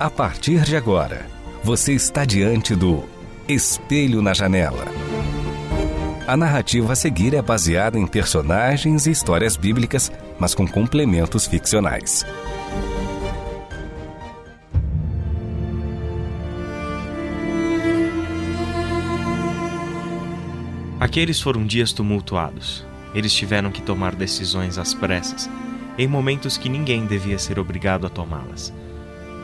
A 0.00 0.08
partir 0.08 0.62
de 0.62 0.76
agora, 0.76 1.26
você 1.64 1.92
está 1.92 2.24
diante 2.24 2.72
do 2.76 3.02
Espelho 3.48 4.22
na 4.22 4.32
Janela. 4.32 4.84
A 6.24 6.36
narrativa 6.36 6.92
a 6.92 6.96
seguir 6.96 7.34
é 7.34 7.42
baseada 7.42 7.98
em 7.98 8.06
personagens 8.06 9.08
e 9.08 9.10
histórias 9.10 9.56
bíblicas, 9.56 10.12
mas 10.38 10.54
com 10.54 10.68
complementos 10.68 11.48
ficcionais. 11.48 12.24
Aqueles 21.00 21.40
foram 21.40 21.66
dias 21.66 21.92
tumultuados. 21.92 22.86
Eles 23.12 23.34
tiveram 23.34 23.72
que 23.72 23.82
tomar 23.82 24.14
decisões 24.14 24.78
às 24.78 24.94
pressas, 24.94 25.50
em 25.98 26.06
momentos 26.06 26.56
que 26.56 26.68
ninguém 26.68 27.04
devia 27.04 27.36
ser 27.36 27.58
obrigado 27.58 28.06
a 28.06 28.08
tomá-las. 28.08 28.72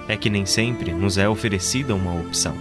É 0.08 0.16
que 0.16 0.28
nem 0.28 0.44
sempre 0.44 0.92
nos 0.92 1.18
é 1.18 1.28
oferecida 1.28 1.94
uma 1.94 2.14
opção. 2.14 2.54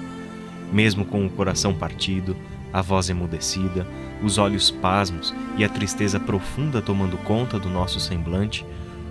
Mesmo 0.72 1.06
com 1.06 1.26
o 1.26 1.30
coração 1.30 1.74
partido, 1.74 2.35
a 2.72 2.82
voz 2.82 3.10
emudecida, 3.10 3.85
os 4.24 4.38
olhos 4.38 4.72
pasmos 4.72 5.34
e 5.58 5.63
a 5.63 5.70
tristeza 5.70 6.20
profunda 6.20 6.82
tomando 6.82 7.18
conta 7.18 7.60
do 7.60 7.70
nosso 7.70 8.00
semblante, 8.00 8.66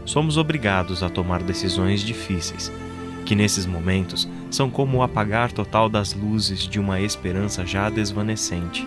somos 0.05 0.37
obrigados 0.37 1.03
a 1.03 1.09
tomar 1.09 1.43
decisões 1.43 2.01
difíceis, 2.01 2.73
que 3.25 3.37
nesses 3.37 3.67
momentos 3.67 4.29
são 4.51 4.69
como 4.69 4.99
o 4.99 5.03
apagar 5.03 5.53
total 5.53 5.89
das 5.89 6.13
luzes 6.13 6.61
de 6.61 6.81
uma 6.81 7.01
esperança 7.01 7.65
já 7.65 7.89
desvanecente 7.89 8.87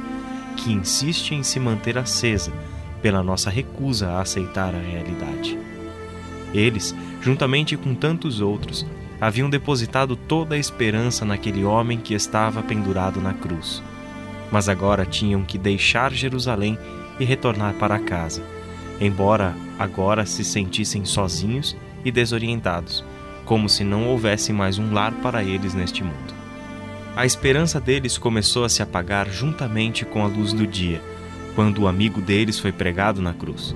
que 0.55 0.71
insiste 0.71 1.33
em 1.33 1.43
se 1.43 1.59
manter 1.59 1.97
acesa 1.97 2.51
pela 3.01 3.21
nossa 3.21 3.49
recusa 3.49 4.09
a 4.09 4.21
aceitar 4.21 4.73
a 4.73 4.79
realidade. 4.79 5.57
Eles, 6.53 6.95
juntamente 7.21 7.75
com 7.75 7.93
tantos 7.93 8.39
outros, 8.39 8.85
haviam 9.25 9.49
depositado 9.49 10.15
toda 10.15 10.53
a 10.53 10.57
esperança 10.57 11.25
naquele 11.25 11.63
homem 11.63 11.97
que 11.97 12.13
estava 12.13 12.61
pendurado 12.61 13.19
na 13.19 13.33
cruz. 13.33 13.81
Mas 14.51 14.69
agora 14.69 15.03
tinham 15.03 15.43
que 15.43 15.57
deixar 15.57 16.13
Jerusalém 16.13 16.77
e 17.19 17.25
retornar 17.25 17.73
para 17.73 17.97
casa, 17.97 18.43
embora 19.01 19.55
agora 19.79 20.27
se 20.27 20.43
sentissem 20.43 21.03
sozinhos 21.05 21.75
e 22.03 22.11
desorientados, 22.11 23.03
como 23.45 23.67
se 23.67 23.83
não 23.83 24.05
houvesse 24.05 24.53
mais 24.53 24.77
um 24.77 24.93
lar 24.93 25.11
para 25.13 25.43
eles 25.43 25.73
neste 25.73 26.03
mundo. 26.03 26.35
A 27.15 27.25
esperança 27.25 27.81
deles 27.81 28.19
começou 28.19 28.63
a 28.63 28.69
se 28.69 28.83
apagar 28.83 29.27
juntamente 29.27 30.05
com 30.05 30.23
a 30.23 30.27
luz 30.27 30.53
do 30.53 30.67
dia, 30.67 31.01
quando 31.55 31.81
o 31.81 31.87
amigo 31.87 32.21
deles 32.21 32.59
foi 32.59 32.71
pregado 32.71 33.23
na 33.23 33.33
cruz. 33.33 33.75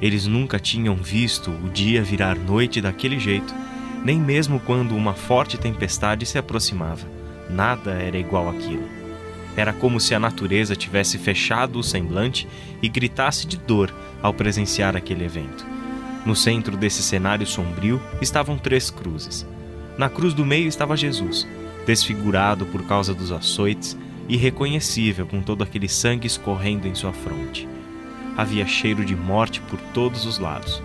Eles 0.00 0.26
nunca 0.26 0.58
tinham 0.58 0.96
visto 0.96 1.50
o 1.50 1.68
dia 1.68 2.02
virar 2.02 2.38
noite 2.38 2.80
daquele 2.80 3.18
jeito, 3.18 3.54
nem 4.04 4.18
mesmo 4.18 4.60
quando 4.60 4.94
uma 4.94 5.14
forte 5.14 5.58
tempestade 5.58 6.24
se 6.26 6.38
aproximava. 6.38 7.06
Nada 7.48 7.92
era 7.92 8.18
igual 8.18 8.48
àquilo. 8.48 8.88
Era 9.56 9.72
como 9.72 9.98
se 9.98 10.14
a 10.14 10.20
natureza 10.20 10.76
tivesse 10.76 11.18
fechado 11.18 11.78
o 11.78 11.82
semblante 11.82 12.46
e 12.82 12.88
gritasse 12.88 13.46
de 13.46 13.56
dor 13.56 13.92
ao 14.22 14.32
presenciar 14.32 14.96
aquele 14.96 15.24
evento. 15.24 15.66
No 16.24 16.36
centro 16.36 16.76
desse 16.76 17.02
cenário 17.02 17.46
sombrio 17.46 18.00
estavam 18.20 18.58
três 18.58 18.90
cruzes. 18.90 19.46
Na 19.96 20.08
cruz 20.08 20.34
do 20.34 20.44
meio 20.44 20.68
estava 20.68 20.96
Jesus, 20.96 21.46
desfigurado 21.86 22.66
por 22.66 22.84
causa 22.86 23.14
dos 23.14 23.32
açoites, 23.32 23.96
irreconhecível 24.28 25.26
com 25.26 25.40
todo 25.40 25.62
aquele 25.62 25.88
sangue 25.88 26.26
escorrendo 26.26 26.86
em 26.86 26.94
sua 26.94 27.12
fronte. 27.12 27.66
Havia 28.36 28.66
cheiro 28.66 29.04
de 29.04 29.16
morte 29.16 29.60
por 29.62 29.80
todos 29.92 30.24
os 30.24 30.38
lados. 30.38 30.82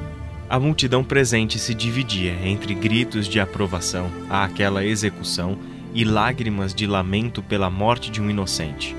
A 0.54 0.60
multidão 0.60 1.04
presente 1.04 1.58
se 1.58 1.74
dividia 1.74 2.38
entre 2.46 2.76
gritos 2.76 3.28
de 3.28 3.40
aprovação 3.40 4.06
àquela 4.30 4.86
execução 4.86 5.58
e 5.96 6.04
lágrimas 6.04 6.76
de 6.76 6.86
lamento 6.86 7.42
pela 7.42 7.72
morte 7.72 8.12
de 8.12 8.22
um 8.22 8.30
inocente. 8.30 8.96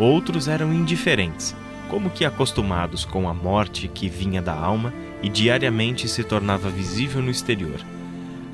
Outros 0.00 0.48
eram 0.48 0.74
indiferentes, 0.74 1.54
como 1.88 2.10
que 2.10 2.24
acostumados 2.24 3.04
com 3.04 3.28
a 3.28 3.32
morte 3.32 3.86
que 3.86 4.08
vinha 4.08 4.42
da 4.42 4.52
alma 4.52 4.92
e 5.22 5.28
diariamente 5.28 6.08
se 6.08 6.24
tornava 6.24 6.68
visível 6.70 7.22
no 7.22 7.30
exterior 7.30 7.80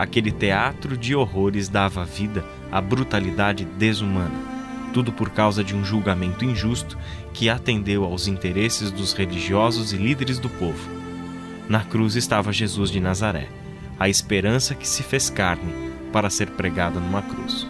aquele 0.01 0.31
teatro 0.31 0.97
de 0.97 1.15
horrores 1.15 1.69
dava 1.69 2.07
vida 2.07 2.43
à 2.73 2.81
brutalidade 2.81 3.67
desumana, 3.67 4.33
tudo 4.95 5.13
por 5.13 5.29
causa 5.29 5.63
de 5.63 5.77
um 5.77 5.85
julgamento 5.85 6.43
injusto 6.43 6.97
que 7.35 7.51
atendeu 7.51 8.03
aos 8.03 8.27
interesses 8.27 8.91
dos 8.91 9.13
religiosos 9.13 9.93
e 9.93 9.99
líderes 9.99 10.39
do 10.39 10.49
povo. 10.49 11.00
Na 11.71 11.85
cruz 11.85 12.17
estava 12.17 12.53
Jesus 12.53 12.91
de 12.91 12.99
Nazaré, 12.99 13.47
a 13.97 14.09
esperança 14.09 14.75
que 14.75 14.89
se 14.89 15.05
fez 15.05 15.31
carne 15.31 15.73
para 16.13 16.29
ser 16.29 16.51
pregada 16.51 16.99
numa 16.99 17.23
cruz. 17.23 17.65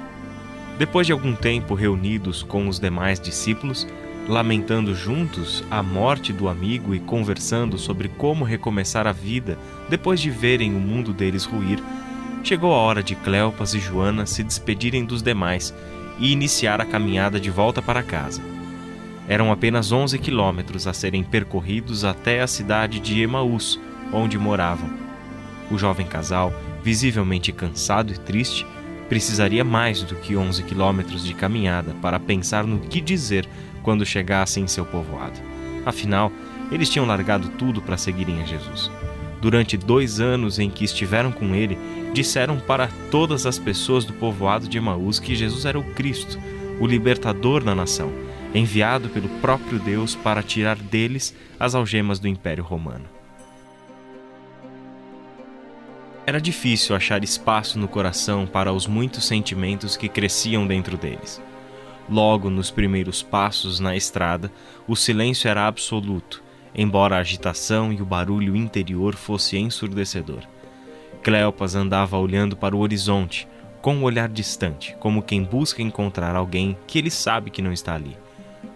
Depois 0.78 1.06
de 1.06 1.12
algum 1.12 1.34
tempo 1.34 1.74
reunidos 1.74 2.42
com 2.42 2.66
os 2.66 2.80
demais 2.80 3.20
discípulos, 3.20 3.86
lamentando 4.26 4.94
juntos 4.94 5.62
a 5.70 5.82
morte 5.82 6.32
do 6.32 6.48
amigo 6.48 6.94
e 6.94 6.98
conversando 6.98 7.76
sobre 7.76 8.08
como 8.08 8.42
recomeçar 8.42 9.06
a 9.06 9.12
vida 9.12 9.58
depois 9.90 10.18
de 10.18 10.30
verem 10.30 10.74
o 10.74 10.80
mundo 10.80 11.12
deles 11.12 11.44
ruir, 11.44 11.78
Chegou 12.42 12.72
a 12.72 12.78
hora 12.78 13.02
de 13.02 13.14
Cleopas 13.14 13.74
e 13.74 13.78
Joana 13.78 14.24
se 14.24 14.42
despedirem 14.42 15.04
dos 15.04 15.22
demais 15.22 15.74
e 16.18 16.32
iniciar 16.32 16.80
a 16.80 16.86
caminhada 16.86 17.38
de 17.38 17.50
volta 17.50 17.82
para 17.82 18.02
casa. 18.02 18.40
Eram 19.28 19.52
apenas 19.52 19.92
11 19.92 20.18
quilômetros 20.18 20.86
a 20.86 20.94
serem 20.94 21.22
percorridos 21.22 22.02
até 22.02 22.40
a 22.40 22.46
cidade 22.46 22.98
de 22.98 23.20
Emaús, 23.20 23.78
onde 24.12 24.38
moravam. 24.38 24.90
O 25.70 25.78
jovem 25.78 26.06
casal, 26.06 26.52
visivelmente 26.82 27.52
cansado 27.52 28.12
e 28.12 28.18
triste, 28.18 28.66
precisaria 29.08 29.64
mais 29.64 30.02
do 30.02 30.14
que 30.14 30.36
11 30.36 30.62
quilômetros 30.62 31.24
de 31.24 31.34
caminhada 31.34 31.94
para 32.00 32.20
pensar 32.20 32.64
no 32.64 32.78
que 32.78 33.00
dizer 33.00 33.48
quando 33.82 34.06
chegassem 34.06 34.64
em 34.64 34.68
seu 34.68 34.84
povoado. 34.84 35.40
Afinal, 35.84 36.30
eles 36.70 36.88
tinham 36.88 37.06
largado 37.06 37.48
tudo 37.50 37.82
para 37.82 37.96
seguirem 37.96 38.40
a 38.40 38.44
Jesus. 38.44 38.90
Durante 39.40 39.76
dois 39.76 40.20
anos 40.20 40.58
em 40.58 40.70
que 40.70 40.84
estiveram 40.84 41.32
com 41.32 41.54
ele, 41.54 41.78
disseram 42.12 42.60
para 42.60 42.88
todas 43.10 43.46
as 43.46 43.58
pessoas 43.58 44.04
do 44.04 44.12
povoado 44.12 44.68
de 44.68 44.78
Emaús 44.78 45.18
que 45.18 45.34
Jesus 45.34 45.64
era 45.64 45.78
o 45.78 45.94
Cristo, 45.94 46.38
o 46.78 46.86
libertador 46.86 47.64
da 47.64 47.74
nação, 47.74 48.12
enviado 48.54 49.08
pelo 49.08 49.28
próprio 49.40 49.78
Deus 49.78 50.14
para 50.14 50.42
tirar 50.42 50.76
deles 50.76 51.34
as 51.58 51.74
algemas 51.74 52.18
do 52.18 52.28
Império 52.28 52.62
Romano. 52.62 53.19
Era 56.30 56.40
difícil 56.40 56.94
achar 56.94 57.24
espaço 57.24 57.76
no 57.76 57.88
coração 57.88 58.46
para 58.46 58.72
os 58.72 58.86
muitos 58.86 59.24
sentimentos 59.24 59.96
que 59.96 60.08
cresciam 60.08 60.64
dentro 60.64 60.96
deles. 60.96 61.42
Logo 62.08 62.48
nos 62.48 62.70
primeiros 62.70 63.20
passos 63.20 63.80
na 63.80 63.96
estrada, 63.96 64.48
o 64.86 64.94
silêncio 64.94 65.48
era 65.48 65.66
absoluto 65.66 66.40
embora 66.72 67.16
a 67.16 67.18
agitação 67.18 67.92
e 67.92 68.00
o 68.00 68.04
barulho 68.04 68.54
interior 68.54 69.16
fosse 69.16 69.58
ensurdecedor. 69.58 70.44
Cleopas 71.20 71.74
andava 71.74 72.16
olhando 72.16 72.56
para 72.56 72.76
o 72.76 72.78
horizonte, 72.78 73.48
com 73.82 73.96
um 73.96 74.04
olhar 74.04 74.28
distante, 74.28 74.96
como 75.00 75.24
quem 75.24 75.42
busca 75.42 75.82
encontrar 75.82 76.36
alguém 76.36 76.78
que 76.86 76.96
ele 76.96 77.10
sabe 77.10 77.50
que 77.50 77.60
não 77.60 77.72
está 77.72 77.96
ali. 77.96 78.16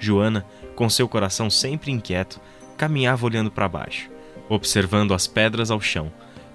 Joana, 0.00 0.44
com 0.74 0.90
seu 0.90 1.08
coração 1.08 1.48
sempre 1.48 1.92
inquieto, 1.92 2.40
caminhava 2.76 3.24
olhando 3.24 3.48
para 3.48 3.68
baixo, 3.68 4.10
observando 4.48 5.14
as 5.14 5.28
pedras 5.28 5.70
ao 5.70 5.80
chão, 5.80 6.10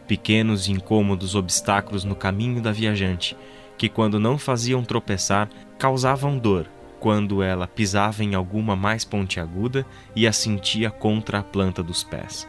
pequenos 0.10 0.68
e 0.68 0.72
incômodos 0.72 1.36
obstáculos 1.36 2.04
no 2.04 2.16
caminho 2.16 2.60
da 2.60 2.72
viajante, 2.72 3.38
que 3.78 3.88
quando 3.88 4.20
não 4.20 4.40
faziam 4.40 4.84
tropeçar, 4.84 5.48
causavam 5.78 6.36
dor 6.36 6.68
quando 7.00 7.44
ela 7.44 7.68
pisava 7.68 8.24
em 8.24 8.34
alguma 8.34 8.76
mais 8.76 9.06
pontiaguda 9.06 9.86
e 10.16 10.26
a 10.28 10.34
sentia 10.34 10.90
contra 10.90 11.38
a 11.38 11.44
planta 11.44 11.84
dos 11.84 12.04
pés. 12.04 12.48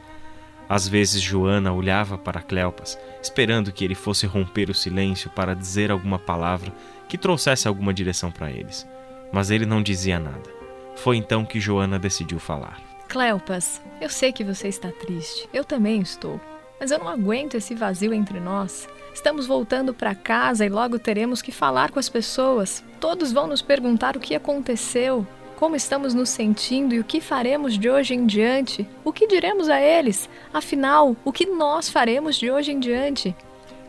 Às 0.66 0.88
vezes 0.88 1.20
Joana 1.20 1.70
olhava 1.70 2.16
para 2.16 2.40
Cleopas, 2.40 2.98
esperando 3.22 3.70
que 3.70 3.84
ele 3.84 3.94
fosse 3.94 4.26
romper 4.26 4.70
o 4.70 4.74
silêncio 4.74 5.28
para 5.30 5.54
dizer 5.54 5.90
alguma 5.90 6.18
palavra 6.18 6.72
que 7.08 7.18
trouxesse 7.18 7.68
alguma 7.68 7.92
direção 7.92 8.30
para 8.30 8.50
eles. 8.50 8.88
Mas 9.30 9.50
ele 9.50 9.66
não 9.66 9.82
dizia 9.82 10.18
nada. 10.18 10.48
Foi 10.96 11.18
então 11.18 11.44
que 11.44 11.60
Joana 11.60 11.98
decidiu 11.98 12.38
falar. 12.38 12.80
Cleopas, 13.08 13.82
eu 14.00 14.08
sei 14.08 14.32
que 14.32 14.44
você 14.44 14.68
está 14.68 14.90
triste. 14.90 15.48
Eu 15.52 15.64
também 15.64 16.00
estou. 16.00 16.40
Mas 16.80 16.90
eu 16.90 16.98
não 16.98 17.08
aguento 17.08 17.56
esse 17.56 17.74
vazio 17.74 18.14
entre 18.14 18.40
nós. 18.40 18.88
Estamos 19.12 19.46
voltando 19.46 19.92
para 19.92 20.14
casa 20.14 20.64
e 20.64 20.70
logo 20.70 20.98
teremos 20.98 21.42
que 21.42 21.52
falar 21.52 21.90
com 21.90 21.98
as 21.98 22.08
pessoas. 22.08 22.82
Todos 22.98 23.32
vão 23.32 23.46
nos 23.46 23.60
perguntar 23.60 24.16
o 24.16 24.20
que 24.20 24.34
aconteceu, 24.34 25.26
como 25.56 25.76
estamos 25.76 26.14
nos 26.14 26.30
sentindo 26.30 26.94
e 26.94 27.00
o 27.00 27.04
que 27.04 27.20
faremos 27.20 27.76
de 27.76 27.90
hoje 27.90 28.14
em 28.14 28.24
diante. 28.24 28.88
O 29.04 29.12
que 29.12 29.26
diremos 29.26 29.68
a 29.68 29.78
eles? 29.78 30.26
Afinal, 30.54 31.14
o 31.22 31.30
que 31.30 31.44
nós 31.44 31.90
faremos 31.90 32.36
de 32.36 32.50
hoje 32.50 32.72
em 32.72 32.80
diante? 32.80 33.36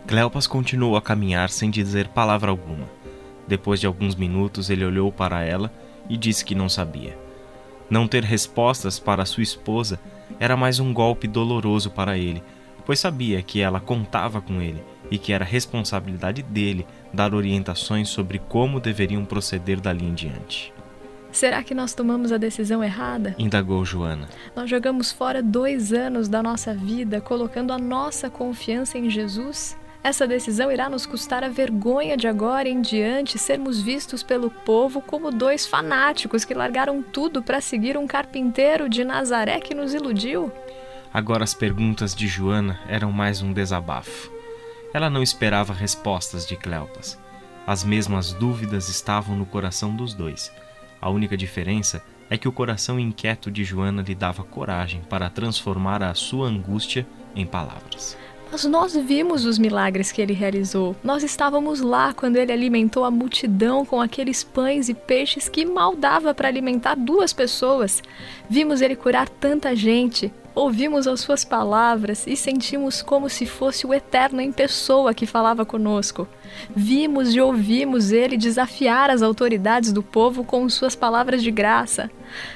Cleopas 0.06 0.46
continuou 0.46 0.98
a 0.98 1.02
caminhar 1.02 1.50
sem 1.50 1.72
dizer 1.72 2.10
palavra 2.10 2.52
alguma. 2.52 2.90
Depois 3.48 3.80
de 3.80 3.88
alguns 3.88 4.16
minutos, 4.16 4.70
ele 4.70 4.84
olhou 4.84 5.14
para 5.14 5.46
ela 5.46 5.72
e 6.10 6.18
disse 6.18 6.44
que 6.44 6.54
não 6.54 6.68
sabia. 6.68 7.18
Não 7.90 8.06
ter 8.06 8.24
respostas 8.24 9.00
para 9.00 9.26
sua 9.26 9.44
esposa 9.44 9.98
era 10.40 10.58
mais 10.58 10.80
um 10.80 10.94
golpe 10.94 11.28
doloroso 11.28 11.90
para 11.90 12.18
ele, 12.18 12.44
pois 12.86 13.00
sabia 13.00 13.42
que 13.42 13.62
ela 13.62 13.80
contava 13.80 14.42
com 14.42 14.62
ele 14.62 14.83
e 15.10 15.18
que 15.18 15.33
era 15.33 15.44
responsabilidade 15.44 16.42
dele 16.42 16.88
dar 17.13 17.33
orientações 17.33 18.10
sobre 18.10 18.39
como 18.39 18.80
deveriam 18.80 19.25
proceder 19.25 19.80
dali 19.80 20.06
em 20.06 20.13
diante. 20.13 20.74
Será 21.31 21.63
que 21.63 21.74
nós 21.74 21.94
tomamos 21.94 22.31
a 22.31 22.38
decisão 22.38 22.83
errada? 22.83 23.36
Indagou 23.38 23.86
Joana. 23.86 24.28
Nós 24.56 24.69
jogamos 24.69 25.12
fora 25.12 25.42
dois 25.42 25.94
anos 25.94 26.28
da 26.28 26.44
nossa 26.44 26.74
vida 26.74 27.22
colocando 27.22 27.72
a 27.72 27.78
nossa 27.78 28.30
confiança 28.30 28.98
em 28.98 29.10
Jesus? 29.10 29.78
Essa 30.04 30.28
decisão 30.28 30.72
irá 30.72 30.89
nos 30.89 31.06
custar 31.06 31.44
a 31.44 31.48
vergonha 31.48 32.18
de 32.18 32.28
agora 32.28 32.68
em 32.68 32.81
diante 32.81 33.38
sermos 33.38 33.80
vistos 33.80 34.24
pelo 34.24 34.50
povo 34.50 35.00
como 35.00 35.31
dois 35.31 35.68
fanáticos 35.68 36.44
que 36.44 36.56
largaram 36.56 37.04
tudo 37.04 37.42
para 37.44 37.62
seguir 37.62 37.95
um 37.95 38.07
carpinteiro 38.07 38.89
de 38.89 39.06
Nazaré 39.06 39.60
que 39.60 39.75
nos 39.75 39.94
iludiu? 39.94 40.51
Agora 41.13 41.44
as 41.44 41.54
perguntas 41.54 42.16
de 42.16 42.25
Joana 42.25 42.80
eram 42.88 43.12
mais 43.12 43.42
um 43.42 43.52
desabafo. 43.52 44.31
Ela 44.94 45.10
não 45.10 45.22
esperava 45.22 45.74
respostas 45.74 46.48
de 46.48 46.56
Cleopas. 46.56 47.19
As 47.68 47.84
mesmas 47.84 48.31
dúvidas 48.31 48.88
estavam 48.88 49.36
no 49.36 49.46
coração 49.46 49.94
dos 49.94 50.13
dois. 50.13 50.50
A 51.02 51.10
única 51.10 51.36
diferença 51.36 52.02
é 52.30 52.38
que 52.38 52.48
o 52.48 52.52
coração 52.52 52.98
inquieto 52.98 53.52
de 53.52 53.66
Joana 53.66 54.02
lhe 54.02 54.16
dava 54.16 54.42
coragem 54.42 55.02
para 55.10 55.30
transformar 55.30 56.02
a 56.02 56.13
sua 56.13 56.48
angústia 56.48 57.06
em 57.36 57.46
palavras. 57.46 58.18
Mas 58.50 58.64
nós 58.64 58.96
vimos 58.96 59.46
os 59.46 59.57
milagres 59.57 60.14
que 60.14 60.22
ele 60.22 60.34
realizou. 60.34 60.96
Nós 61.04 61.24
estávamos 61.24 61.81
lá 61.81 62.14
quando 62.14 62.38
ele 62.38 62.52
alimentou 62.52 63.04
a 63.04 63.12
multidão 63.12 63.86
com 63.86 64.02
aqueles 64.02 64.44
pães 64.44 64.88
e 64.88 64.94
peixes 64.94 65.50
que 65.50 65.66
mal 65.66 65.96
dava 65.96 66.34
para 66.34 66.48
alimentar 66.48 66.96
duas 66.96 67.34
pessoas. 67.34 68.02
Vimos 68.50 68.81
ele 68.81 68.96
curar 68.96 69.28
tanta 69.28 69.75
gente. 69.75 70.34
Ouvimos 70.53 71.07
as 71.07 71.21
suas 71.21 71.45
palavras 71.45 72.27
e 72.27 72.36
sentimos 72.36 73.01
como 73.01 73.30
se 73.30 73.45
fosse 73.45 73.88
o 73.88 73.94
Eterno 73.94 74.42
em 74.42 74.51
pessoa 74.51 75.13
que 75.13 75.25
falava 75.25 75.65
conosco. 75.65 76.27
Vimos 76.75 77.33
e 77.33 77.39
ouvimos 77.39 78.12
ele 78.12 78.36
desafiar 78.36 79.09
as 79.09 79.21
autoridades 79.21 79.94
do 79.94 80.03
povo 80.03 80.44
com 80.44 80.68
suas 80.68 80.94
palavras 80.94 81.42
de 81.42 81.51
graça. 81.51 82.12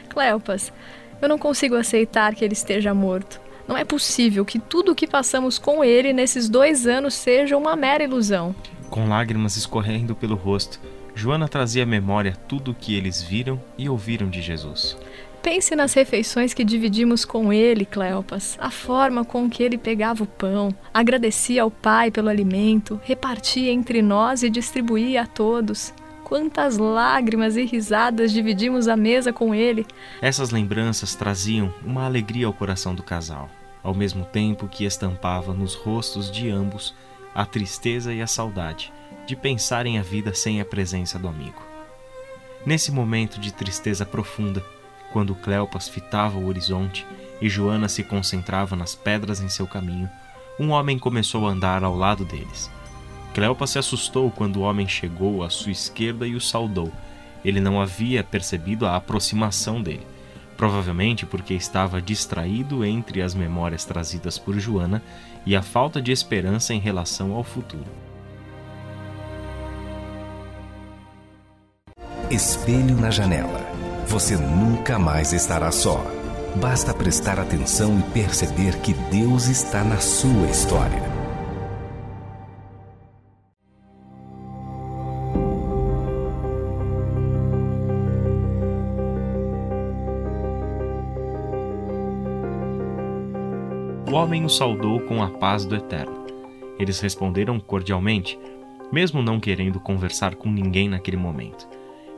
Cleopas, 0.10 0.74
eu 1.22 1.30
não 1.30 1.38
consigo 1.38 1.76
aceitar 1.76 2.36
que 2.36 2.44
ele 2.44 2.54
esteja 2.54 2.94
morto. 2.94 3.40
Não 3.66 3.78
é 3.78 3.86
possível 3.86 4.44
que 4.44 4.60
tudo 4.60 4.92
o 4.92 4.96
que 4.96 5.08
passamos 5.08 5.58
com 5.58 5.84
ele 5.84 6.12
nesses 6.12 6.50
dois 6.50 6.86
anos 6.86 7.14
seja 7.14 7.58
uma 7.58 7.76
mera 7.76 8.04
ilusão. 8.04 8.54
Com 8.90 9.08
lágrimas 9.08 9.56
escorrendo 9.56 10.14
pelo 10.14 10.36
rosto, 10.36 10.80
Joana 11.16 11.48
trazia 11.48 11.84
à 11.84 11.86
memória 11.86 12.38
tudo 12.48 12.72
o 12.72 12.76
que 12.76 12.94
eles 12.94 13.22
viram 13.22 13.60
e 13.78 13.88
ouviram 13.88 14.30
de 14.30 14.42
Jesus. 14.42 14.98
Pense 15.46 15.76
nas 15.76 15.94
refeições 15.94 16.56
que 16.56 16.64
dividimos 16.64 17.24
com 17.24 17.54
ele, 17.54 17.86
Cleopas, 17.86 18.58
a 18.60 18.72
forma 18.72 19.24
com 19.24 19.48
que 19.48 19.62
ele 19.62 19.78
pegava 19.78 20.24
o 20.24 20.28
pão, 20.28 20.70
agradecia 20.92 21.62
ao 21.62 21.70
Pai 21.70 22.10
pelo 22.10 22.30
alimento, 22.30 23.00
repartia 23.04 23.72
entre 23.72 24.02
nós 24.02 24.42
e 24.42 24.50
distribuía 24.50 25.22
a 25.22 25.28
todos. 25.28 25.94
Quantas 26.24 26.80
lágrimas 26.80 27.56
e 27.58 27.64
risadas 27.64 28.32
dividimos 28.32 28.88
a 28.88 28.98
mesa 28.98 29.32
com 29.32 29.54
ele. 29.54 29.86
Essas 30.20 30.50
lembranças 30.50 31.14
traziam 31.14 31.72
uma 31.86 32.06
alegria 32.06 32.48
ao 32.48 32.54
coração 32.54 32.96
do 32.96 33.04
casal, 33.04 33.48
ao 33.84 33.94
mesmo 33.94 34.26
tempo 34.26 34.68
que 34.68 34.84
estampava 34.84 35.54
nos 35.54 35.76
rostos 35.76 36.32
de 36.32 36.50
ambos 36.50 36.96
a 37.36 37.46
tristeza 37.46 38.12
e 38.12 38.20
a 38.20 38.26
saudade 38.26 38.92
de 39.28 39.36
pensarem 39.36 40.00
a 40.00 40.02
vida 40.02 40.34
sem 40.34 40.60
a 40.60 40.66
presença 40.66 41.20
do 41.20 41.28
amigo. 41.28 41.62
Nesse 42.66 42.92
momento 42.92 43.40
de 43.40 43.54
tristeza 43.54 44.08
profunda, 44.08 44.66
quando 45.16 45.34
Cleopas 45.34 45.88
fitava 45.88 46.38
o 46.38 46.46
horizonte 46.46 47.08
e 47.40 47.48
Joana 47.48 47.88
se 47.88 48.04
concentrava 48.04 48.76
nas 48.76 48.96
pedras 48.96 49.40
em 49.40 49.48
seu 49.48 49.66
caminho, 49.66 50.10
um 50.60 50.72
homem 50.72 51.00
começou 51.00 51.48
a 51.48 51.52
andar 51.52 51.86
ao 51.86 51.96
lado 51.96 52.26
deles. 52.26 52.70
Cleopas 53.34 53.70
se 53.70 53.80
assustou 53.80 54.30
quando 54.30 54.58
o 54.58 54.64
homem 54.64 54.86
chegou 54.90 55.42
à 55.42 55.50
sua 55.50 55.72
esquerda 55.72 56.28
e 56.28 56.36
o 56.36 56.42
saudou. 56.42 56.92
Ele 57.46 57.62
não 57.62 57.80
havia 57.80 58.26
percebido 58.26 58.86
a 58.86 58.98
aproximação 58.98 59.82
dele, 59.82 60.06
provavelmente 60.58 61.26
porque 61.26 61.54
estava 61.54 62.02
distraído 62.02 62.84
entre 62.84 63.22
as 63.22 63.34
memórias 63.34 63.86
trazidas 63.86 64.38
por 64.38 64.60
Joana 64.60 65.02
e 65.46 65.56
a 65.56 65.62
falta 65.62 66.02
de 66.02 66.12
esperança 66.12 66.74
em 66.74 66.80
relação 66.80 67.32
ao 67.32 67.44
futuro. 67.46 67.88
Espelho 72.30 72.98
na 72.98 73.10
janela. 73.10 73.85
Você 74.08 74.38
nunca 74.38 75.00
mais 75.00 75.34
estará 75.34 75.72
só. 75.72 76.04
Basta 76.56 76.94
prestar 76.94 77.40
atenção 77.40 78.00
e 78.00 78.04
perceber 78.14 78.80
que 78.80 78.94
Deus 78.94 79.48
está 79.48 79.84
na 79.84 79.98
sua 79.98 80.48
história. 80.48 81.04
O 94.08 94.14
homem 94.14 94.46
o 94.46 94.50
saudou 94.50 95.02
com 95.02 95.22
a 95.22 95.30
paz 95.30 95.66
do 95.66 95.76
Eterno. 95.76 96.26
Eles 96.80 97.00
responderam 97.00 97.60
cordialmente, 97.60 98.40
mesmo 98.92 99.22
não 99.22 99.40
querendo 99.40 99.80
conversar 99.80 100.36
com 100.36 100.50
ninguém 100.50 100.88
naquele 100.88 101.18
momento. 101.18 101.68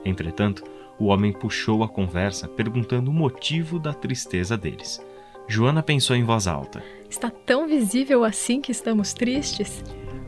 Entretanto, 0.06 0.64
o 1.00 1.06
homem 1.06 1.32
puxou 1.32 1.84
a 1.84 1.88
conversa, 1.88 2.48
perguntando 2.48 3.12
o 3.12 3.14
motivo 3.14 3.80
da 3.80 3.94
tristeza 3.94 4.58
deles. 4.58 5.04
Joana 5.48 5.82
pensou 5.82 6.16
em 6.16 6.24
voz 6.24 6.48
alta. 6.48 6.84
Está 7.10 7.30
tão 7.30 7.68
visível 7.68 8.24
assim 8.24 8.60
que 8.60 8.72
estamos 8.72 9.14
tristes? 9.14 9.84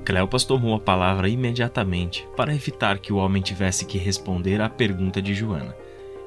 Cleopas 0.06 0.46
tomou 0.46 0.76
a 0.76 0.80
palavra 0.80 1.28
imediatamente 1.28 2.28
para 2.36 2.56
evitar 2.56 3.00
que 3.00 3.12
o 3.12 3.18
homem 3.18 3.42
tivesse 3.42 3.86
que 3.86 3.98
responder 3.98 4.62
à 4.62 4.70
pergunta 4.70 5.22
de 5.22 5.34
Joana. 5.34 5.76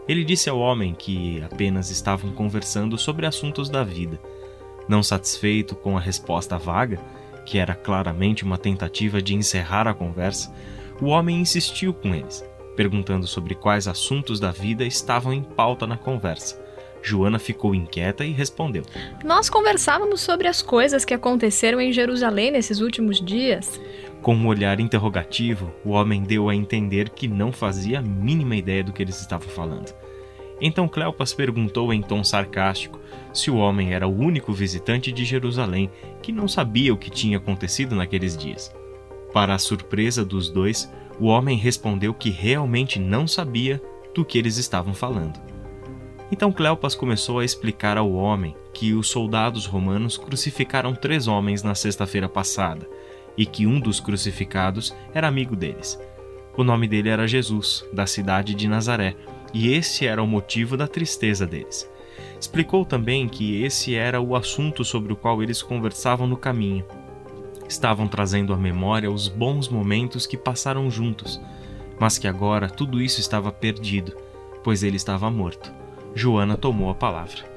Ele 0.07 0.25
disse 0.25 0.51
ao 0.51 0.59
homem 0.59 0.95
que 0.95 1.43
apenas 1.43 1.91
estavam 1.91 2.33
conversando 2.33 2.99
sobre 2.99 3.25
assuntos 3.25 3.69
da 3.71 3.83
vida 3.83 4.21
não 4.89 5.03
satisfeito 5.03 5.75
com 5.75 5.97
a 5.97 6.01
resposta 6.01 6.59
vaga, 6.59 6.99
que 7.45 7.59
era 7.59 7.75
claramente 7.75 8.45
uma 8.45 8.59
tentativa 8.59 9.21
de 9.21 9.35
encerrar 9.35 9.89
a 9.89 9.95
conversa, 9.95 10.53
o 11.01 11.07
homem 11.07 11.41
insistiu 11.41 11.93
com 11.93 12.15
eles, 12.15 12.45
perguntando 12.77 13.27
sobre 13.27 13.55
quais 13.55 13.87
assuntos 13.87 14.41
da 14.41 14.51
vida 14.51 14.85
estavam 14.85 15.33
em 15.33 15.43
pauta 15.43 15.87
na 15.87 15.97
conversa. 15.97 16.61
Joana 17.03 17.39
ficou 17.39 17.75
inquieta 17.75 18.25
e 18.25 18.31
respondeu: 18.31 18.85
Nós 19.25 19.51
conversávamos 19.51 20.21
sobre 20.21 20.47
as 20.47 20.63
coisas 20.63 21.05
que 21.05 21.13
aconteceram 21.13 21.81
em 21.81 21.93
Jerusalém 21.93 22.51
nesses 22.51 22.81
últimos 22.81 23.21
dias. 23.21 23.81
Com 24.23 24.37
um 24.37 24.47
olhar 24.47 24.79
interrogativo, 24.79 25.73
o 25.85 25.91
homem 25.91 26.23
deu 26.23 26.49
a 26.49 26.55
entender 26.55 27.11
que 27.11 27.27
não 27.27 27.51
fazia 27.51 27.99
a 27.99 28.03
mínima 28.03 28.55
ideia 28.55 28.85
do 28.85 28.93
que 28.93 29.03
eles 29.03 29.21
estavam 29.21 29.49
falando. 29.49 29.93
Então 30.61 30.87
Cleopas 30.87 31.35
perguntou 31.35 31.93
em 31.93 32.01
tom 32.01 32.23
sarcástico 32.23 33.01
se 33.35 33.51
o 33.51 33.57
homem 33.57 33.93
era 33.93 34.07
o 34.07 34.17
único 34.17 34.53
visitante 34.53 35.11
de 35.11 35.25
Jerusalém 35.25 35.91
que 36.23 36.31
não 36.31 36.47
sabia 36.47 36.95
o 36.95 36.97
que 36.97 37.11
tinha 37.11 37.39
acontecido 37.39 37.97
naqueles 37.97 38.37
dias. 38.37 38.73
Para 39.33 39.55
a 39.55 39.59
surpresa 39.59 40.25
dos 40.25 40.49
dois, 40.49 40.89
o 41.23 41.27
homem 41.27 41.57
respondeu 41.57 42.13
que 42.13 42.31
realmente 42.31 42.99
não 42.99 43.29
sabia 43.29 43.81
do 44.13 44.25
que 44.25 44.37
eles 44.37 44.57
estavam 44.57 44.93
falando. 44.93 45.41
Então 46.33 46.51
Cleopas 46.51 46.97
começou 46.97 47.39
a 47.39 47.45
explicar 47.45 47.97
ao 47.97 48.13
homem 48.13 48.57
que 48.75 48.93
os 48.93 49.09
soldados 49.09 49.65
romanos 49.65 50.17
crucificaram 50.17 50.97
três 50.97 51.29
homens 51.29 51.63
na 51.63 51.77
sexta-feira 51.77 52.29
passada 52.29 52.89
e 53.37 53.47
que 53.47 53.69
um 53.69 53.79
dos 53.79 54.01
crucificados 54.01 54.93
era 55.15 55.29
amigo 55.29 55.55
deles. 55.55 55.97
O 56.57 56.65
nome 56.65 56.89
dele 56.89 57.09
era 57.09 57.29
Jesus, 57.29 57.85
da 57.93 58.05
cidade 58.05 58.53
de 58.53 58.67
Nazaré, 58.67 59.15
e 59.55 59.73
esse 59.73 60.05
era 60.05 60.21
o 60.21 60.27
motivo 60.27 60.77
da 60.77 60.89
tristeza 60.89 61.47
deles. 61.47 61.89
Explicou 62.41 62.85
também 62.85 63.29
que 63.29 63.63
esse 63.63 63.95
era 63.95 64.21
o 64.21 64.35
assunto 64.35 64.85
sobre 64.85 65.13
o 65.13 65.17
qual 65.17 65.41
eles 65.41 65.63
conversavam 65.63 66.27
no 66.27 66.37
caminho. 66.37 66.85
Estavam 67.73 68.07
trazendo 68.07 68.53
à 68.53 68.57
memória 68.59 69.11
os 69.11 69.29
bons 69.29 69.67
momentos 69.67 70.27
que 70.27 70.37
passaram 70.37 70.91
juntos, 70.91 71.41
mas 71.99 72.19
que 72.19 72.29
agora 72.29 72.69
tudo 72.69 73.01
isso 73.01 73.19
estava 73.19 73.51
perdido, 73.51 74.15
pois 74.63 74.83
ele 74.83 74.97
estava 74.97 75.31
morto. 75.31 75.73
Joana 76.15 76.55
tomou 76.59 76.91
a 76.91 76.95
palavra. 76.95 77.51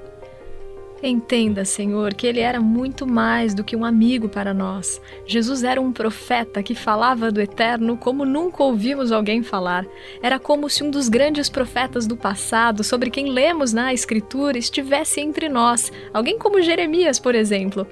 Entenda, 1.03 1.65
Senhor, 1.65 2.13
que 2.13 2.25
ele 2.25 2.39
era 2.39 2.61
muito 2.61 3.05
mais 3.05 3.53
do 3.53 3.61
que 3.61 3.75
um 3.75 3.83
amigo 3.83 4.29
para 4.29 4.53
nós. 4.53 5.01
Jesus 5.25 5.65
era 5.65 5.81
um 5.81 5.91
profeta 5.91 6.63
que 6.63 6.73
falava 6.73 7.29
do 7.29 7.41
eterno 7.41 7.97
como 7.97 8.23
nunca 8.23 8.63
ouvimos 8.63 9.11
alguém 9.11 9.43
falar. 9.43 9.85
Era 10.23 10.39
como 10.39 10.69
se 10.69 10.81
um 10.81 10.89
dos 10.89 11.09
grandes 11.09 11.49
profetas 11.49 12.07
do 12.07 12.15
passado, 12.15 12.85
sobre 12.85 13.09
quem 13.09 13.31
lemos 13.31 13.73
na 13.73 13.93
Escritura, 13.93 14.57
estivesse 14.57 15.19
entre 15.19 15.49
nós. 15.49 15.91
Alguém 16.13 16.39
como 16.39 16.61
Jeremias, 16.61 17.19
por 17.19 17.35
exemplo. 17.35 17.85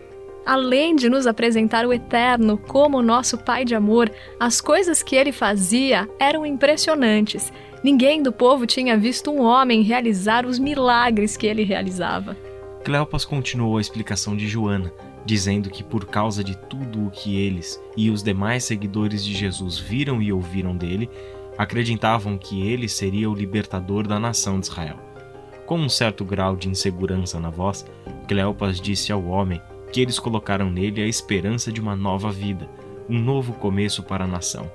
Além 0.45 0.95
de 0.95 1.09
nos 1.09 1.25
apresentar 1.25 1.85
o 1.85 1.93
Eterno 1.93 2.57
como 2.57 3.01
nosso 3.01 3.37
Pai 3.37 3.63
de 3.63 3.73
amor, 3.73 4.11
as 4.37 4.59
coisas 4.59 5.01
que 5.01 5.15
ele 5.15 5.31
fazia 5.31 6.09
eram 6.19 6.45
impressionantes. 6.45 7.51
Ninguém 7.81 8.21
do 8.21 8.31
povo 8.31 8.67
tinha 8.67 8.97
visto 8.97 9.31
um 9.31 9.41
homem 9.41 9.81
realizar 9.81 10.45
os 10.45 10.59
milagres 10.59 11.37
que 11.37 11.47
ele 11.47 11.63
realizava. 11.63 12.35
Cleopas 12.83 13.23
continuou 13.23 13.77
a 13.77 13.81
explicação 13.81 14.35
de 14.35 14.45
Joana, 14.45 14.91
dizendo 15.25 15.69
que 15.69 15.81
por 15.81 16.05
causa 16.05 16.43
de 16.43 16.57
tudo 16.57 17.07
o 17.07 17.09
que 17.09 17.37
eles 17.39 17.81
e 17.95 18.09
os 18.09 18.21
demais 18.21 18.65
seguidores 18.65 19.23
de 19.23 19.33
Jesus 19.33 19.79
viram 19.79 20.21
e 20.21 20.33
ouviram 20.33 20.75
dele, 20.75 21.09
acreditavam 21.57 22.37
que 22.37 22.67
ele 22.67 22.89
seria 22.89 23.29
o 23.29 23.35
libertador 23.35 24.05
da 24.05 24.19
nação 24.19 24.59
de 24.59 24.65
Israel. 24.65 24.97
Com 25.65 25.79
um 25.79 25.87
certo 25.87 26.25
grau 26.25 26.57
de 26.57 26.67
insegurança 26.67 27.39
na 27.39 27.49
voz, 27.49 27.85
Cleopas 28.27 28.81
disse 28.81 29.13
ao 29.13 29.23
homem 29.25 29.61
que 29.93 30.01
eles 30.01 30.17
colocaram 30.17 30.71
nele 30.71 31.03
a 31.03 31.07
esperança 31.07 31.71
de 31.71 31.79
uma 31.79 31.95
nova 31.95 32.31
vida, 32.31 32.67
um 33.07 33.19
novo 33.19 33.53
começo 33.53 34.01
para 34.01 34.25
a 34.25 34.27
nação, 34.27 34.69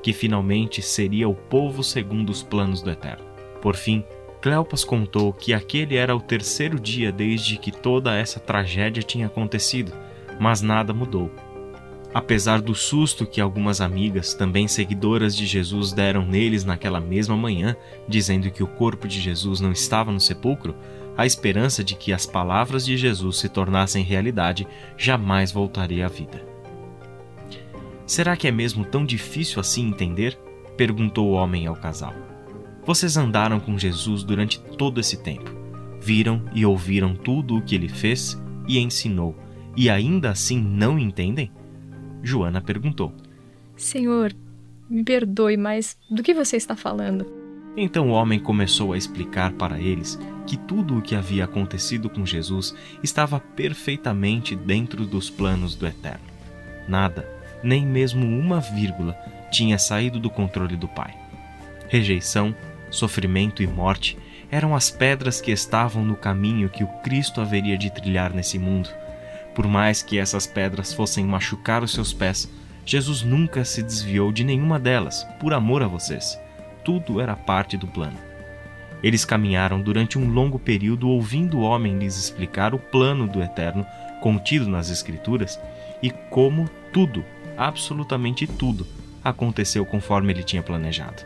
que 0.00 0.12
finalmente 0.12 0.80
seria 0.80 1.28
o 1.28 1.34
povo 1.34 1.82
segundo 1.82 2.30
os 2.30 2.40
planos 2.40 2.80
do 2.80 2.88
Eterno. 2.88 3.24
Por 3.60 3.74
fim, 3.74 4.04
Cleopas 4.40 4.84
contou 4.84 5.32
que 5.32 5.52
aquele 5.52 5.96
era 5.96 6.14
o 6.14 6.20
terceiro 6.20 6.78
dia 6.78 7.10
desde 7.10 7.58
que 7.58 7.72
toda 7.72 8.14
essa 8.14 8.38
tragédia 8.38 9.02
tinha 9.02 9.26
acontecido, 9.26 9.92
mas 10.38 10.62
nada 10.62 10.94
mudou. 10.94 11.32
Apesar 12.14 12.60
do 12.60 12.74
susto 12.74 13.26
que 13.26 13.40
algumas 13.40 13.80
amigas, 13.80 14.34
também 14.34 14.68
seguidoras 14.68 15.36
de 15.36 15.46
Jesus, 15.46 15.92
deram 15.92 16.24
neles 16.24 16.64
naquela 16.64 17.00
mesma 17.00 17.36
manhã, 17.36 17.76
dizendo 18.08 18.50
que 18.52 18.62
o 18.62 18.68
corpo 18.68 19.08
de 19.08 19.20
Jesus 19.20 19.60
não 19.60 19.72
estava 19.72 20.12
no 20.12 20.20
sepulcro, 20.20 20.76
a 21.20 21.26
esperança 21.26 21.84
de 21.84 21.94
que 21.96 22.14
as 22.14 22.24
palavras 22.24 22.82
de 22.82 22.96
Jesus 22.96 23.36
se 23.36 23.48
tornassem 23.50 24.02
realidade 24.02 24.66
jamais 24.96 25.52
voltaria 25.52 26.06
à 26.06 26.08
vida. 26.08 26.42
Será 28.06 28.34
que 28.38 28.48
é 28.48 28.50
mesmo 28.50 28.86
tão 28.86 29.04
difícil 29.04 29.60
assim 29.60 29.86
entender? 29.86 30.38
perguntou 30.78 31.28
o 31.28 31.32
homem 31.32 31.66
ao 31.66 31.76
casal. 31.76 32.14
Vocês 32.86 33.18
andaram 33.18 33.60
com 33.60 33.78
Jesus 33.78 34.24
durante 34.24 34.58
todo 34.78 34.98
esse 34.98 35.18
tempo. 35.18 35.54
Viram 36.00 36.42
e 36.54 36.64
ouviram 36.64 37.14
tudo 37.14 37.58
o 37.58 37.62
que 37.62 37.74
ele 37.74 37.90
fez 37.90 38.42
e 38.66 38.78
ensinou, 38.78 39.36
e 39.76 39.90
ainda 39.90 40.30
assim 40.30 40.58
não 40.58 40.98
entendem? 40.98 41.52
Joana 42.22 42.62
perguntou. 42.62 43.12
Senhor, 43.76 44.34
me 44.88 45.04
perdoe, 45.04 45.58
mas 45.58 45.98
do 46.10 46.22
que 46.22 46.32
você 46.32 46.56
está 46.56 46.74
falando? 46.74 47.39
Então 47.76 48.08
o 48.08 48.12
homem 48.12 48.38
começou 48.38 48.92
a 48.92 48.98
explicar 48.98 49.52
para 49.52 49.78
eles 49.78 50.18
que 50.46 50.56
tudo 50.56 50.98
o 50.98 51.02
que 51.02 51.14
havia 51.14 51.44
acontecido 51.44 52.10
com 52.10 52.26
Jesus 52.26 52.74
estava 53.02 53.38
perfeitamente 53.38 54.56
dentro 54.56 55.06
dos 55.06 55.30
planos 55.30 55.74
do 55.76 55.86
Eterno. 55.86 56.24
Nada, 56.88 57.28
nem 57.62 57.86
mesmo 57.86 58.26
uma 58.26 58.60
vírgula, 58.60 59.16
tinha 59.50 59.78
saído 59.78 60.18
do 60.18 60.28
controle 60.28 60.76
do 60.76 60.88
Pai. 60.88 61.14
Rejeição, 61.88 62.54
sofrimento 62.90 63.62
e 63.62 63.66
morte 63.66 64.18
eram 64.50 64.74
as 64.74 64.90
pedras 64.90 65.40
que 65.40 65.52
estavam 65.52 66.04
no 66.04 66.16
caminho 66.16 66.68
que 66.68 66.82
o 66.82 66.88
Cristo 67.02 67.40
haveria 67.40 67.78
de 67.78 67.90
trilhar 67.90 68.34
nesse 68.34 68.58
mundo. 68.58 68.88
Por 69.54 69.66
mais 69.66 70.02
que 70.02 70.18
essas 70.18 70.46
pedras 70.46 70.92
fossem 70.92 71.24
machucar 71.24 71.84
os 71.84 71.92
seus 71.92 72.12
pés, 72.12 72.50
Jesus 72.84 73.22
nunca 73.22 73.64
se 73.64 73.82
desviou 73.82 74.32
de 74.32 74.42
nenhuma 74.42 74.78
delas, 74.78 75.24
por 75.38 75.52
amor 75.54 75.82
a 75.82 75.86
vocês. 75.86 76.36
Tudo 76.84 77.20
era 77.20 77.36
parte 77.36 77.76
do 77.76 77.86
plano. 77.86 78.18
Eles 79.02 79.24
caminharam 79.24 79.80
durante 79.80 80.18
um 80.18 80.28
longo 80.28 80.58
período 80.58 81.08
ouvindo 81.08 81.58
o 81.58 81.62
homem 81.62 81.98
lhes 81.98 82.16
explicar 82.16 82.74
o 82.74 82.78
plano 82.78 83.26
do 83.26 83.42
Eterno 83.42 83.86
contido 84.20 84.68
nas 84.68 84.90
Escrituras 84.90 85.58
e 86.02 86.10
como 86.10 86.68
tudo, 86.92 87.24
absolutamente 87.56 88.46
tudo, 88.46 88.86
aconteceu 89.24 89.84
conforme 89.86 90.32
ele 90.32 90.42
tinha 90.42 90.62
planejado. 90.62 91.24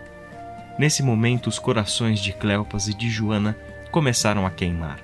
Nesse 0.78 1.02
momento, 1.02 1.48
os 1.48 1.58
corações 1.58 2.20
de 2.20 2.32
Cleopas 2.32 2.88
e 2.88 2.94
de 2.94 3.08
Joana 3.08 3.56
começaram 3.90 4.44
a 4.44 4.50
queimar, 4.50 4.98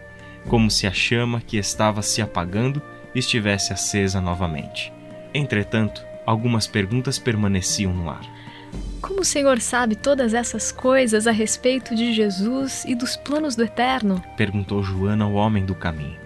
como 0.49 0.71
se 0.71 0.87
a 0.87 0.93
chama 0.93 1.41
que 1.41 1.57
estava 1.57 2.03
se 2.03 2.21
apagando 2.21 2.83
estivesse 3.15 3.73
acesa 3.73 4.21
novamente. 4.21 4.93
Entretanto, 5.33 6.05
algumas 6.27 6.67
perguntas 6.67 7.19
permaneciam 7.19 7.93
no 7.93 8.11
ar. 8.11 8.23
Como 9.01 9.21
o 9.21 9.25
Senhor 9.25 9.61
sabe 9.61 9.97
todas 9.97 10.35
essas 10.35 10.71
coisas 10.71 11.27
a 11.27 11.31
respeito 11.33 11.95
de 11.95 12.13
Jesus 12.13 12.85
e 12.85 12.95
dos 12.95 13.17
planos 13.17 13.57
do 13.57 13.65
Eterno? 13.65 14.23
perguntou 14.37 14.83
Joana 14.83 15.25
ao 15.25 15.35
homem 15.35 15.65
do 15.65 15.75
caminho. 15.75 16.17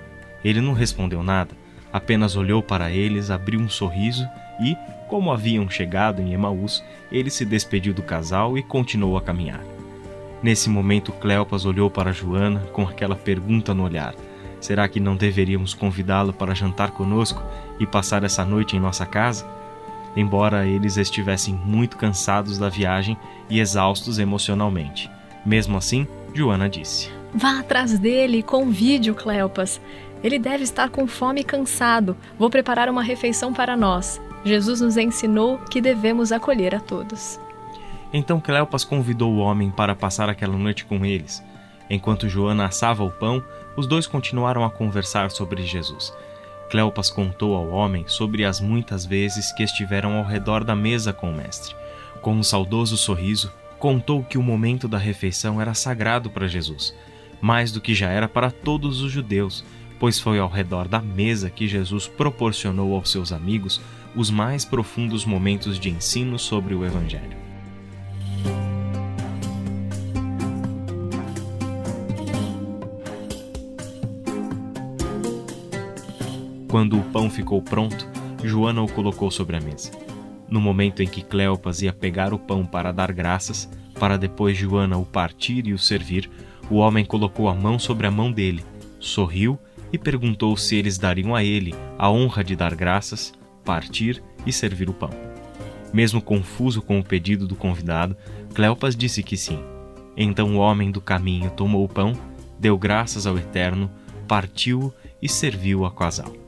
Ele 0.44 0.60
não 0.60 0.72
respondeu 0.72 1.22
nada, 1.22 1.56
apenas 1.92 2.36
olhou 2.36 2.62
para 2.62 2.90
eles, 2.90 3.30
abriu 3.30 3.60
um 3.60 3.68
sorriso 3.68 4.28
e, 4.60 4.76
como 5.08 5.32
haviam 5.32 5.68
chegado 5.70 6.20
em 6.20 6.32
Emaús, 6.32 6.84
ele 7.10 7.30
se 7.30 7.44
despediu 7.44 7.94
do 7.94 8.02
casal 8.02 8.58
e 8.58 8.62
continuou 8.62 9.16
a 9.16 9.22
caminhar. 9.22 9.60
Nesse 10.42 10.68
momento, 10.68 11.12
Cleopas 11.12 11.64
olhou 11.64 11.88
para 11.88 12.12
Joana 12.12 12.60
com 12.72 12.82
aquela 12.82 13.16
pergunta 13.16 13.72
no 13.72 13.84
olhar: 13.84 14.14
Será 14.60 14.86
que 14.88 15.00
não 15.00 15.16
deveríamos 15.16 15.72
convidá-lo 15.72 16.32
para 16.32 16.54
jantar 16.54 16.90
conosco 16.90 17.42
e 17.78 17.86
passar 17.86 18.24
essa 18.24 18.44
noite 18.44 18.76
em 18.76 18.80
nossa 18.80 19.06
casa? 19.06 19.46
Embora 20.16 20.66
eles 20.66 20.96
estivessem 20.96 21.54
muito 21.54 21.96
cansados 21.96 22.58
da 22.58 22.68
viagem 22.68 23.16
e 23.50 23.60
exaustos 23.60 24.18
emocionalmente. 24.18 25.10
Mesmo 25.44 25.76
assim, 25.76 26.06
Joana 26.32 26.68
disse: 26.68 27.10
Vá 27.34 27.58
atrás 27.58 27.98
dele 27.98 28.38
e 28.38 28.42
convide-o, 28.42 29.14
Cleopas. 29.14 29.80
Ele 30.22 30.38
deve 30.38 30.64
estar 30.64 30.88
com 30.88 31.06
fome 31.06 31.40
e 31.40 31.44
cansado. 31.44 32.16
Vou 32.38 32.48
preparar 32.48 32.88
uma 32.88 33.02
refeição 33.02 33.52
para 33.52 33.76
nós. 33.76 34.20
Jesus 34.44 34.80
nos 34.80 34.96
ensinou 34.96 35.58
que 35.58 35.80
devemos 35.80 36.32
acolher 36.32 36.74
a 36.74 36.80
todos. 36.80 37.40
Então 38.12 38.40
Cleopas 38.40 38.84
convidou 38.84 39.32
o 39.32 39.38
homem 39.38 39.70
para 39.70 39.94
passar 39.94 40.28
aquela 40.28 40.56
noite 40.56 40.84
com 40.84 41.04
eles. 41.04 41.42
Enquanto 41.90 42.28
Joana 42.28 42.66
assava 42.66 43.02
o 43.02 43.10
pão, 43.10 43.42
os 43.76 43.86
dois 43.86 44.06
continuaram 44.06 44.64
a 44.64 44.70
conversar 44.70 45.30
sobre 45.30 45.62
Jesus. 45.62 46.12
Cleopas 46.74 47.08
contou 47.08 47.54
ao 47.54 47.68
homem 47.68 48.02
sobre 48.08 48.44
as 48.44 48.60
muitas 48.60 49.06
vezes 49.06 49.52
que 49.52 49.62
estiveram 49.62 50.16
ao 50.16 50.24
redor 50.24 50.64
da 50.64 50.74
mesa 50.74 51.12
com 51.12 51.30
o 51.30 51.32
mestre. 51.32 51.72
Com 52.20 52.34
um 52.34 52.42
saudoso 52.42 52.96
sorriso, 52.96 53.52
contou 53.78 54.24
que 54.24 54.36
o 54.36 54.42
momento 54.42 54.88
da 54.88 54.98
refeição 54.98 55.60
era 55.60 55.72
sagrado 55.72 56.28
para 56.28 56.48
Jesus, 56.48 56.92
mais 57.40 57.70
do 57.70 57.80
que 57.80 57.94
já 57.94 58.10
era 58.10 58.26
para 58.26 58.50
todos 58.50 59.02
os 59.02 59.12
judeus, 59.12 59.64
pois 60.00 60.18
foi 60.18 60.40
ao 60.40 60.48
redor 60.48 60.88
da 60.88 61.00
mesa 61.00 61.48
que 61.48 61.68
Jesus 61.68 62.08
proporcionou 62.08 62.96
aos 62.96 63.08
seus 63.08 63.30
amigos 63.30 63.80
os 64.12 64.28
mais 64.28 64.64
profundos 64.64 65.24
momentos 65.24 65.78
de 65.78 65.90
ensino 65.90 66.40
sobre 66.40 66.74
o 66.74 66.84
Evangelho. 66.84 67.53
Quando 76.74 76.98
o 76.98 77.02
pão 77.04 77.30
ficou 77.30 77.62
pronto, 77.62 78.04
Joana 78.42 78.82
o 78.82 78.90
colocou 78.90 79.30
sobre 79.30 79.56
a 79.56 79.60
mesa. 79.60 79.92
No 80.50 80.60
momento 80.60 81.04
em 81.04 81.06
que 81.06 81.22
Cleopas 81.22 81.82
ia 81.82 81.92
pegar 81.92 82.34
o 82.34 82.38
pão 82.38 82.66
para 82.66 82.90
dar 82.90 83.12
graças, 83.12 83.70
para 83.96 84.16
depois 84.16 84.58
Joana 84.58 84.98
o 84.98 85.06
partir 85.06 85.68
e 85.68 85.72
o 85.72 85.78
servir, 85.78 86.28
o 86.68 86.78
homem 86.78 87.04
colocou 87.04 87.48
a 87.48 87.54
mão 87.54 87.78
sobre 87.78 88.08
a 88.08 88.10
mão 88.10 88.32
dele, 88.32 88.64
sorriu 88.98 89.56
e 89.92 89.96
perguntou 89.96 90.56
se 90.56 90.74
eles 90.74 90.98
dariam 90.98 91.32
a 91.32 91.44
ele 91.44 91.72
a 91.96 92.10
honra 92.10 92.42
de 92.42 92.56
dar 92.56 92.74
graças, 92.74 93.32
partir 93.64 94.20
e 94.44 94.52
servir 94.52 94.90
o 94.90 94.94
pão. 94.94 95.10
Mesmo 95.92 96.20
confuso 96.20 96.82
com 96.82 96.98
o 96.98 97.04
pedido 97.04 97.46
do 97.46 97.54
convidado, 97.54 98.16
Cleopas 98.52 98.96
disse 98.96 99.22
que 99.22 99.36
sim. 99.36 99.60
Então 100.16 100.56
o 100.56 100.58
homem 100.58 100.90
do 100.90 101.00
caminho 101.00 101.52
tomou 101.52 101.84
o 101.84 101.88
pão, 101.88 102.14
deu 102.58 102.76
graças 102.76 103.28
ao 103.28 103.38
Eterno, 103.38 103.88
partiu 104.26 104.92
e 105.22 105.28
serviu 105.28 105.84
ao 105.84 105.92
casal. 105.92 106.43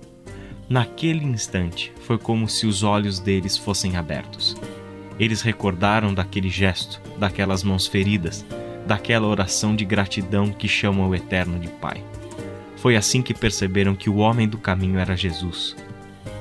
Naquele 0.68 1.25
instante, 1.25 1.92
foi 2.00 2.18
como 2.18 2.49
se 2.49 2.66
os 2.66 2.82
olhos 2.82 3.20
deles 3.20 3.56
fossem 3.56 3.96
abertos. 3.96 4.56
Eles 5.16 5.40
recordaram 5.40 6.12
daquele 6.12 6.49
gesto, 6.49 7.00
daquelas 7.16 7.62
mãos 7.62 7.87
feridas, 7.87 8.44
daquela 8.85 9.28
oração 9.28 9.76
de 9.76 9.85
gratidão 9.85 10.50
que 10.50 10.66
chamam 10.66 11.08
o 11.08 11.14
Eterno 11.14 11.61
de 11.61 11.68
Pai. 11.68 12.02
Foi 12.76 12.96
assim 12.96 13.23
que 13.23 13.32
perceberam 13.32 13.94
que 13.94 14.11
o 14.11 14.16
homem 14.16 14.49
do 14.49 14.58
caminho 14.58 14.99
era 14.99 15.16
Jesus. 15.16 15.76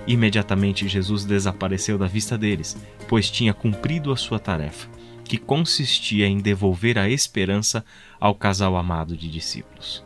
Imediatamente 0.07 0.87
Jesus 0.87 1.23
desapareceu 1.23 1.95
da 1.95 2.07
vista 2.07 2.35
deles, 2.35 2.75
pois 3.07 3.29
tinha 3.29 3.53
cumprido 3.53 4.11
a 4.11 4.17
sua 4.17 4.39
tarefa, 4.39 4.89
que 5.23 5.37
consistia 5.37 6.25
em 6.25 6.39
devolver 6.39 6.97
a 6.97 7.07
esperança 7.07 7.85
ao 8.19 8.33
casal 8.33 8.75
amado 8.75 9.15
de 9.15 9.29
discípulos. 9.29 10.03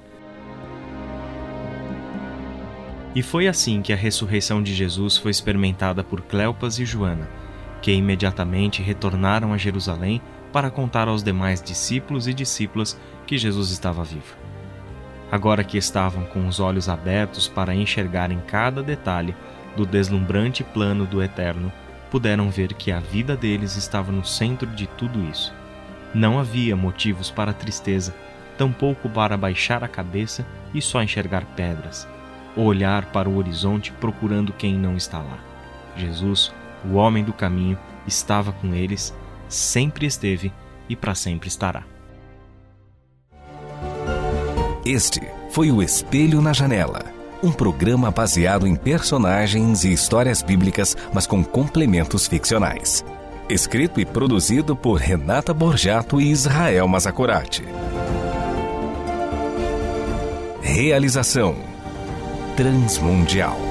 E 3.16 3.24
foi 3.24 3.48
assim 3.48 3.82
que 3.82 3.92
a 3.92 3.96
ressurreição 3.96 4.62
de 4.62 4.74
Jesus 4.74 5.18
foi 5.18 5.32
experimentada 5.32 6.04
por 6.04 6.22
Cleopas 6.22 6.78
e 6.78 6.86
Joana, 6.86 7.28
que 7.82 7.92
imediatamente 7.92 8.84
retornaram 8.84 9.52
a 9.52 9.58
Jerusalém 9.58 10.22
para 10.54 10.70
contar 10.70 11.08
aos 11.08 11.24
demais 11.24 11.62
discípulos 11.62 12.28
e 12.28 12.34
discípulas 12.34 13.00
que 13.26 13.38
Jesus 13.38 13.72
estava 13.72 14.04
vivo. 14.04 14.38
Agora 15.32 15.64
que 15.64 15.78
estavam 15.78 16.26
com 16.26 16.48
os 16.48 16.60
olhos 16.60 16.90
abertos 16.90 17.48
para 17.48 17.74
enxergarem 17.74 18.42
cada 18.48 18.82
detalhe 18.82 19.36
do 19.76 19.86
deslumbrante 19.86 20.64
plano 20.64 21.06
do 21.06 21.22
Eterno, 21.22 21.72
puderam 22.10 22.50
ver 22.50 22.74
que 22.74 22.92
a 22.92 23.00
vida 23.00 23.36
deles 23.36 23.76
estava 23.76 24.12
no 24.12 24.26
centro 24.26 24.68
de 24.68 24.88
tudo 24.88 25.24
isso. 25.30 25.54
Não 26.14 26.40
havia 26.40 26.76
motivos 26.76 27.30
para 27.30 27.54
tristeza, 27.54 28.16
tampouco 28.58 29.08
para 29.08 29.38
baixar 29.38 29.84
a 29.84 29.88
cabeça 29.88 30.46
e 30.74 30.82
só 30.82 31.04
enxergar 31.04 31.46
pedras, 31.56 32.08
olhar 32.56 33.06
para 33.08 33.30
o 33.30 33.38
horizonte 33.38 33.92
procurando 33.94 34.54
quem 34.54 34.78
não 34.78 34.96
está 34.96 35.20
lá. 35.20 35.40
Jesus, 35.96 36.54
o 36.86 36.96
homem 36.96 37.24
do 37.24 37.34
caminho, 37.34 37.78
estava 38.08 38.52
com 38.52 38.74
eles, 38.74 39.14
sempre 39.48 40.06
esteve 40.06 40.52
e 40.88 40.96
para 40.96 41.16
sempre 41.16 41.48
estará. 41.48 41.84
Este 44.86 45.22
foi 45.52 45.72
o 45.72 45.84
Espelho 45.84 46.42
na 46.42 46.54
Janela, 46.54 47.06
um 47.44 47.52
programa 47.52 48.10
baseado 48.10 48.66
em 48.66 48.76
personagens 48.76 49.84
e 49.84 49.92
histórias 49.92 50.42
bíblicas, 50.42 50.96
mas 51.14 51.28
com 51.28 51.44
complementos 51.44 52.28
ficcionais. 52.28 53.04
Escrito 53.48 54.00
e 54.00 54.06
produzido 54.06 54.76
por 54.76 55.00
Renata 55.00 55.54
Borjato 55.54 56.22
e 56.22 56.32
Israel 56.32 56.88
Mazacorati. 56.88 57.66
Realização 60.62 61.69
Transmundial. 62.60 63.69